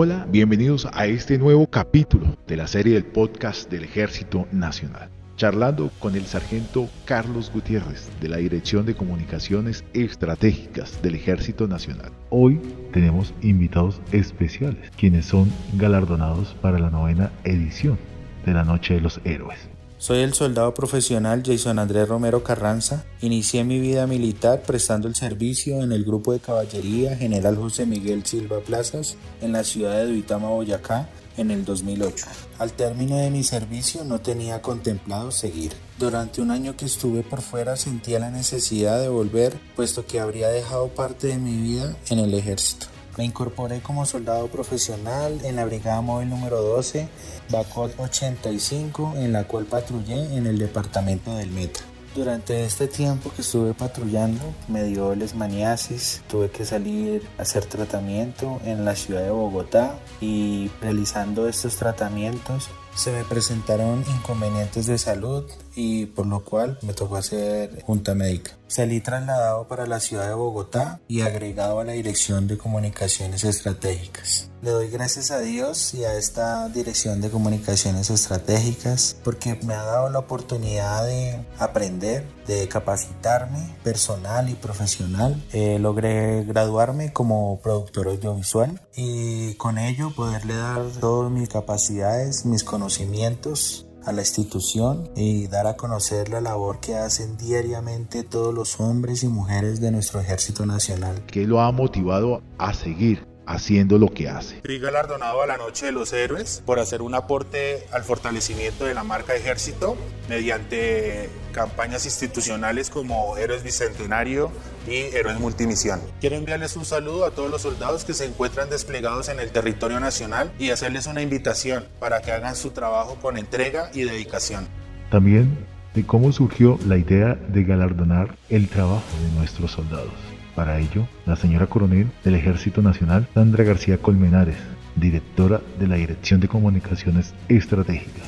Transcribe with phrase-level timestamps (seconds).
[0.00, 5.10] Hola, bienvenidos a este nuevo capítulo de la serie del podcast del Ejército Nacional.
[5.34, 12.12] Charlando con el sargento Carlos Gutiérrez de la Dirección de Comunicaciones Estratégicas del Ejército Nacional.
[12.30, 12.60] Hoy
[12.92, 17.98] tenemos invitados especiales, quienes son galardonados para la novena edición
[18.46, 19.68] de la Noche de los Héroes.
[19.98, 23.04] Soy el soldado profesional Jason Andrés Romero Carranza.
[23.20, 28.24] Inicié mi vida militar prestando el servicio en el grupo de caballería General José Miguel
[28.24, 32.26] Silva Plazas en la ciudad de Duitama, Boyacá, en el 2008.
[32.60, 35.72] Al término de mi servicio no tenía contemplado seguir.
[35.98, 40.48] Durante un año que estuve por fuera sentía la necesidad de volver, puesto que habría
[40.48, 42.86] dejado parte de mi vida en el ejército.
[43.18, 47.08] Me incorporé como soldado profesional en la Brigada Móvil número 12,
[47.50, 51.80] BACOT 85, en la cual patrullé en el departamento del Meta.
[52.14, 58.60] Durante este tiempo que estuve patrullando me dio lesmaniasis, tuve que salir a hacer tratamiento
[58.64, 65.44] en la ciudad de Bogotá y realizando estos tratamientos se me presentaron inconvenientes de salud
[65.76, 68.56] y por lo cual me tocó hacer junta médica.
[68.66, 74.50] Salí trasladado para la ciudad de Bogotá y agregado a la Dirección de Comunicaciones Estratégicas.
[74.62, 79.84] Le doy gracias a Dios y a esta Dirección de Comunicaciones Estratégicas porque me ha
[79.84, 85.40] dado la oportunidad de aprender, de capacitarme personal y profesional.
[85.52, 92.64] Eh, logré graduarme como productor audiovisual y con ello poderle dar todas mis capacidades, mis
[92.64, 98.80] conocimientos a la institución y dar a conocer la labor que hacen diariamente todos los
[98.80, 101.22] hombres y mujeres de nuestro Ejército Nacional.
[101.26, 104.60] ¿Qué lo ha motivado a seguir haciendo lo que hace.
[104.64, 108.94] Fui galardonado a la Noche de los Héroes por hacer un aporte al fortalecimiento de
[108.94, 109.96] la marca Ejército
[110.28, 114.52] mediante campañas institucionales como Héroes Bicentenario
[114.86, 116.00] y Héroes Multimisión.
[116.20, 119.98] Quiero enviarles un saludo a todos los soldados que se encuentran desplegados en el territorio
[119.98, 124.68] nacional y hacerles una invitación para que hagan su trabajo con entrega y dedicación.
[125.10, 130.37] También de cómo surgió la idea de galardonar el trabajo de nuestros soldados.
[130.58, 134.56] Para ello, la señora coronel del Ejército Nacional, Sandra García Colmenares,
[134.96, 138.24] directora de la Dirección de Comunicaciones Estratégicas.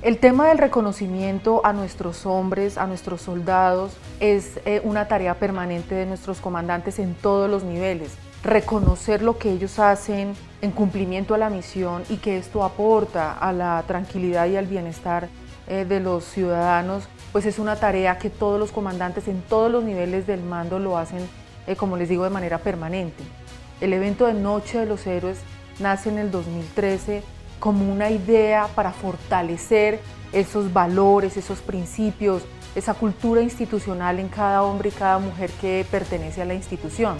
[0.00, 5.96] El tema del reconocimiento a nuestros hombres, a nuestros soldados, es eh, una tarea permanente
[5.96, 8.12] de nuestros comandantes en todos los niveles.
[8.44, 13.52] Reconocer lo que ellos hacen en cumplimiento a la misión y que esto aporta a
[13.52, 15.26] la tranquilidad y al bienestar
[15.66, 19.82] eh, de los ciudadanos, pues es una tarea que todos los comandantes en todos los
[19.82, 21.26] niveles del mando lo hacen
[21.66, 23.22] eh, como les digo, de manera permanente.
[23.80, 25.38] El evento de Noche de los Héroes
[25.80, 27.22] nace en el 2013
[27.58, 30.00] como una idea para fortalecer
[30.32, 32.42] esos valores, esos principios,
[32.74, 37.16] esa cultura institucional en cada hombre y cada mujer que pertenece a la institución.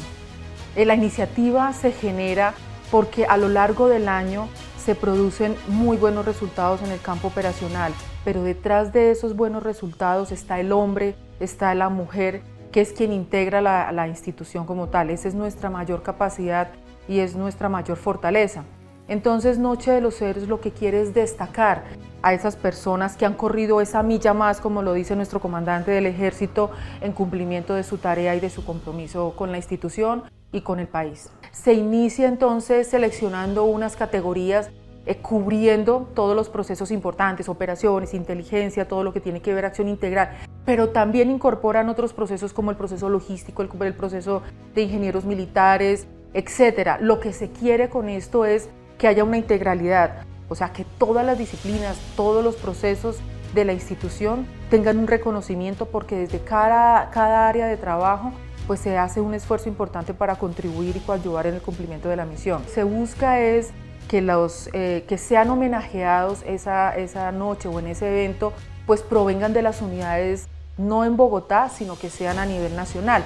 [0.75, 2.55] Eh, la iniciativa se genera
[2.91, 4.49] porque a lo largo del año
[4.83, 7.93] se producen muy buenos resultados en el campo operacional,
[8.25, 12.43] pero detrás de esos buenos resultados está el hombre, está la mujer
[12.73, 15.11] que es quien integra la, institución como tal.
[15.11, 16.69] Esa es nuestra mayor capacidad
[17.07, 18.65] y es nuestra mayor fortaleza.
[19.09, 21.85] Entonces Noche de los Héroes lo que quiere es destacar
[22.23, 26.07] a esas personas que han corrido esa milla más, como lo dice nuestro comandante del
[26.07, 30.23] ejército, en cumplimiento de su tarea y de su compromiso con la institución
[30.53, 31.31] y con el país.
[31.51, 34.71] Se inicia entonces seleccionando unas categorías
[35.05, 39.89] eh, cubriendo todos los procesos importantes, operaciones, inteligencia, todo lo que tiene que ver acción
[39.89, 40.31] integral,
[40.65, 44.43] pero también incorporan otros procesos como el proceso logístico, el, el proceso
[44.75, 46.99] de ingenieros militares, etcétera.
[47.01, 48.69] Lo que se quiere con esto es
[48.99, 53.19] que haya una integralidad, o sea, que todas las disciplinas, todos los procesos
[53.55, 58.33] de la institución tengan un reconocimiento porque desde cada, cada área de trabajo
[58.67, 62.25] pues se hace un esfuerzo importante para contribuir y coadyuvar en el cumplimiento de la
[62.25, 62.63] misión.
[62.69, 63.71] Se busca es
[64.09, 68.53] que, los, eh, que sean homenajeados esa, esa noche o en ese evento,
[68.87, 70.49] pues provengan de las unidades
[70.79, 73.23] no en Bogotá, sino que sean a nivel nacional.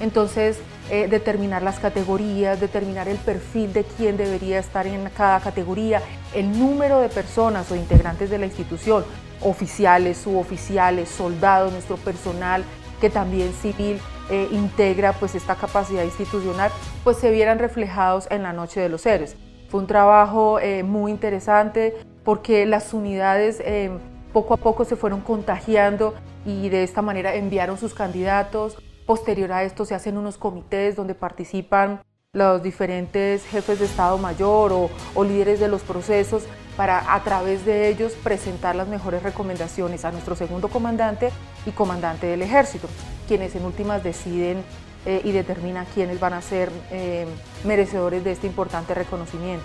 [0.00, 0.58] Entonces,
[0.90, 6.02] eh, determinar las categorías, determinar el perfil de quién debería estar en cada categoría,
[6.34, 9.04] el número de personas o integrantes de la institución,
[9.40, 12.64] oficiales, suboficiales, soldados, nuestro personal
[13.00, 14.00] que también civil
[14.30, 16.70] eh, integra pues esta capacidad institucional,
[17.04, 19.36] pues se vieran reflejados en la Noche de los Héroes.
[19.68, 23.90] Fue un trabajo eh, muy interesante porque las unidades eh,
[24.36, 26.12] poco a poco se fueron contagiando
[26.44, 28.76] y de esta manera enviaron sus candidatos.
[29.06, 32.02] Posterior a esto se hacen unos comités donde participan
[32.34, 36.42] los diferentes jefes de Estado Mayor o, líderes de los procesos
[36.76, 41.30] para a través de ellos presentar las mejores recomendaciones a nuestro segundo comandante
[41.64, 42.88] y comandante del ejército,
[43.26, 44.62] quienes en últimas deciden
[45.06, 47.24] eh, y determina quiénes van a ser eh,
[47.64, 49.64] merecedores de este importante reconocimiento.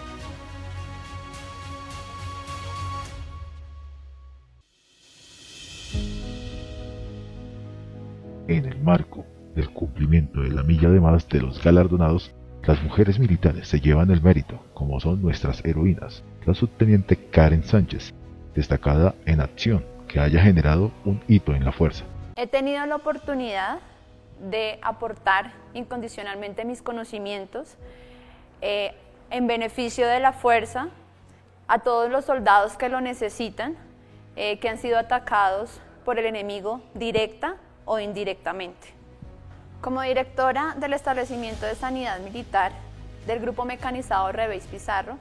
[8.51, 9.24] En el marco
[9.56, 14.12] del cumplimiento de la milla de más de los galardonados, las mujeres militares se llevan
[14.12, 18.13] el mérito, como son nuestras heroínas, la subteniente Karen Sánchez,
[18.53, 22.03] destacada en acción, que haya generado un hito en la fuerza.
[22.36, 23.80] He tenido la oportunidad
[24.42, 27.77] de aportar incondicionalmente mis conocimientos
[28.59, 28.92] eh,
[29.30, 30.89] en beneficio de la fuerza
[31.69, 33.77] a todos los soldados que lo necesitan,
[34.36, 37.56] eh, que han sido atacados por el enemigo directa
[37.86, 38.94] o indirectamente.
[39.81, 42.72] Como directora del establecimiento de sanidad militar
[43.25, 45.18] del Grupo Mecanizado Reveis Pizarro,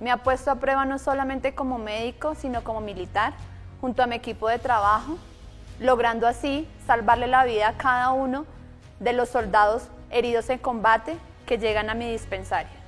[0.00, 3.32] me ha puesto a prueba no solamente como médico, sino como militar,
[3.80, 5.18] junto a mi equipo de trabajo,
[5.80, 8.46] logrando así salvarle la vida a cada uno
[9.00, 11.16] de los soldados heridos en combate
[11.46, 12.78] que llegan a mi dispensario.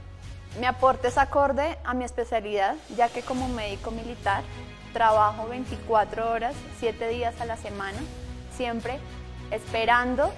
[0.59, 4.43] Mi aporte es acorde a mi especialidad, ya que como médico militar
[4.93, 7.99] trabajo 24 horas, 7 días a la semana,
[8.53, 8.99] siempre
[9.51, 10.33] esperando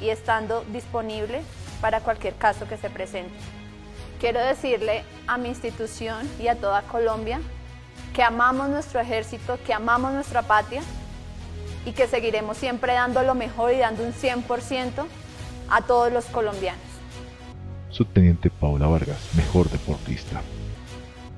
[0.00, 1.42] y estando disponible
[1.80, 3.34] para cualquier caso que se presente.
[4.20, 7.40] Quiero decirle a mi institución y a toda Colombia
[8.14, 10.82] que amamos nuestro ejército, que amamos nuestra patria
[11.84, 15.06] y que seguiremos siempre dando lo mejor y dando un 100%
[15.70, 16.80] a todos los colombianos.
[17.90, 20.42] Subteniente Paula Vargas, mejor deportista.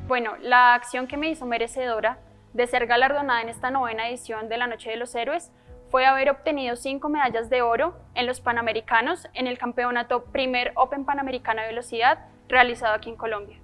[0.07, 2.19] Bueno, la acción que me hizo merecedora
[2.55, 5.51] de ser galardonada en esta novena edición de la Noche de los Héroes
[5.91, 11.05] fue haber obtenido cinco medallas de oro en los Panamericanos en el campeonato primer Open
[11.05, 13.59] Panamericano de Velocidad realizado aquí en Colombia.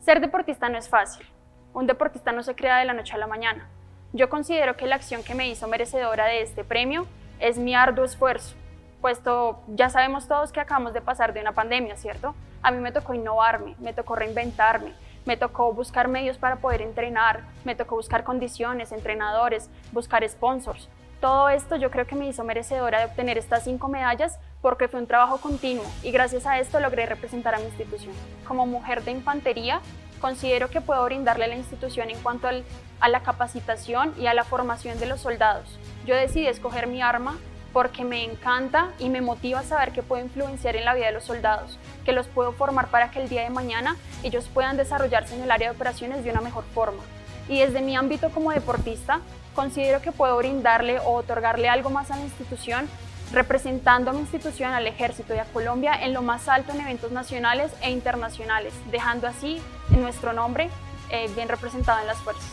[0.00, 1.26] Ser deportista no es fácil.
[1.74, 3.68] Un deportista no se crea de la noche a la mañana.
[4.12, 7.06] Yo considero que la acción que me hizo merecedora de este premio
[7.38, 8.56] es mi arduo esfuerzo,
[9.02, 12.34] puesto ya sabemos todos que acabamos de pasar de una pandemia, ¿cierto?
[12.62, 14.94] A mí me tocó innovarme, me tocó reinventarme,
[15.26, 20.88] me tocó buscar medios para poder entrenar, me tocó buscar condiciones, entrenadores, buscar sponsors.
[21.26, 25.00] Todo esto yo creo que me hizo merecedora de obtener estas cinco medallas porque fue
[25.00, 28.14] un trabajo continuo y gracias a esto logré representar a mi institución.
[28.46, 29.80] Como mujer de infantería,
[30.20, 34.44] considero que puedo brindarle a la institución en cuanto a la capacitación y a la
[34.44, 35.80] formación de los soldados.
[36.06, 37.36] Yo decidí escoger mi arma
[37.72, 41.24] porque me encanta y me motiva saber que puedo influenciar en la vida de los
[41.24, 45.42] soldados, que los puedo formar para que el día de mañana ellos puedan desarrollarse en
[45.42, 47.02] el área de operaciones de una mejor forma.
[47.48, 49.20] Y desde mi ámbito como deportista,
[49.54, 52.88] considero que puedo brindarle o otorgarle algo más a la institución
[53.32, 57.10] representando a mi institución, al ejército y a Colombia en lo más alto en eventos
[57.10, 59.60] nacionales e internacionales, dejando así
[59.90, 60.70] nuestro nombre
[61.10, 62.52] eh, bien representado en las fuerzas.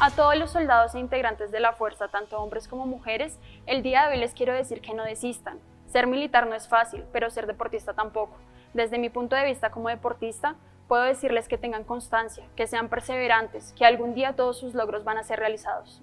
[0.00, 4.06] A todos los soldados e integrantes de la fuerza, tanto hombres como mujeres, el día
[4.06, 5.58] de hoy les quiero decir que no desistan.
[5.88, 8.36] Ser militar no es fácil, pero ser deportista tampoco.
[8.72, 10.56] Desde mi punto de vista como deportista,
[10.90, 15.18] puedo decirles que tengan constancia, que sean perseverantes, que algún día todos sus logros van
[15.18, 16.02] a ser realizados.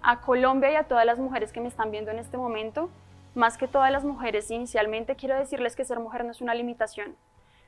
[0.00, 2.88] A Colombia y a todas las mujeres que me están viendo en este momento,
[3.34, 7.14] más que todas las mujeres inicialmente, quiero decirles que ser mujer no es una limitación,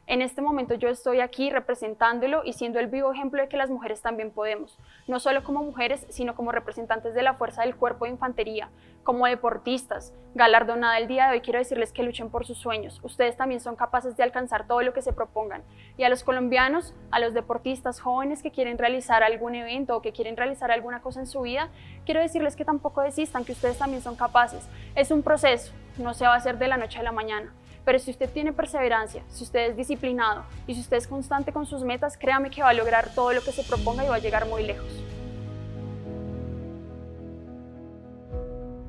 [0.08, 3.68] en este momento yo estoy aquí representándolo y siendo el vivo ejemplo de que las
[3.68, 8.06] mujeres también podemos, no solo como mujeres, sino como representantes de la fuerza del cuerpo
[8.06, 8.70] de infantería,
[9.04, 10.14] como deportistas.
[10.34, 13.00] Galardonada el día de hoy, quiero decirles que luchen por sus sueños.
[13.02, 15.62] Ustedes también son capaces de alcanzar todo lo que se propongan.
[15.98, 20.12] Y a los colombianos, a los deportistas jóvenes que quieren realizar algún evento o que
[20.12, 21.68] quieren realizar alguna cosa en su vida,
[22.06, 24.66] quiero decirles que tampoco desistan, que ustedes también son capaces.
[24.94, 27.52] Es un proceso, no se va a hacer de la noche a la mañana.
[27.84, 31.66] Pero si usted tiene perseverancia, si usted es disciplinado y si usted es constante con
[31.66, 34.20] sus metas, créame que va a lograr todo lo que se proponga y va a
[34.20, 34.86] llegar muy lejos.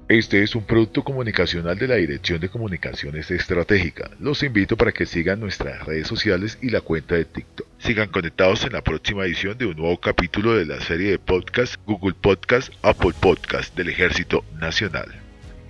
[0.10, 4.10] Este es un producto comunicacional de la Dirección de Comunicaciones Estratégica.
[4.20, 7.68] Los invito para que sigan nuestras redes sociales y la cuenta de TikTok.
[7.78, 11.76] Sigan conectados en la próxima edición de un nuevo capítulo de la serie de podcast
[11.86, 15.19] Google Podcast, Apple Podcast del Ejército Nacional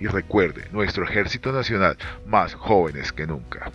[0.00, 3.70] y recuerde, nuestro ejército nacional más jóvenes que nunca.